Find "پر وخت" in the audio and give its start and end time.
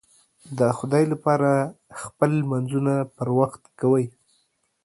3.15-3.61